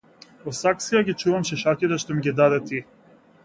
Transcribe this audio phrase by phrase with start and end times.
[0.45, 2.85] Во саксија ги чувам шишарките што ми ги даде ти.